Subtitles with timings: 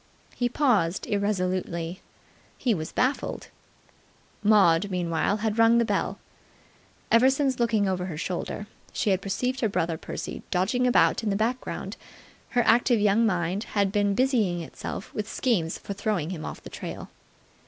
[0.35, 2.01] He paused irresolutely.
[2.57, 3.49] He was baffled.
[4.41, 6.17] Maud, meanwhile, had rung the bell.
[7.11, 11.29] Ever since, looking over her shoulder, she had perceived her brother Percy dodging about in
[11.29, 11.97] the background,
[12.57, 16.69] her active young mind had been busying itself with schemes for throwing him off the
[16.71, 17.11] trail.